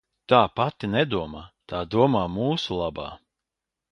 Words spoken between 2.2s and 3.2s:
mūsu labā.